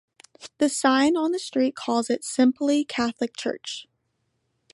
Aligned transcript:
The 0.57 0.67
sign 0.67 1.15
on 1.15 1.31
the 1.31 1.37
street 1.37 1.75
calls 1.75 2.09
it 2.09 2.23
simply 2.23 2.83
Catholic 2.83 3.37
Church. 3.37 3.85